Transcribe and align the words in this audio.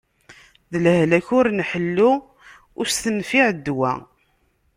D 0.71 0.73
lehlak 0.83 1.27
ur 1.37 1.45
nḥellu, 1.59 2.11
ur 2.77 2.85
s-tenfiɛ 2.89 3.47
ddwa. 3.57 3.93